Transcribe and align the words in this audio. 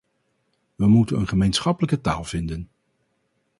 We 0.75 0.87
moeten 0.87 1.17
een 1.19 1.27
gemeenschappelijke 1.27 2.01
taal 2.01 2.23
vinden. 2.23 2.69